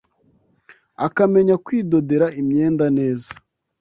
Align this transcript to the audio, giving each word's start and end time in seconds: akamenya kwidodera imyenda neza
akamenya 1.05 1.55
kwidodera 1.65 2.27
imyenda 2.41 2.85
neza 2.97 3.31